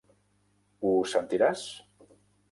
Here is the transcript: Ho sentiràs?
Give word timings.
Ho 0.91 0.93
sentiràs? 1.11 1.67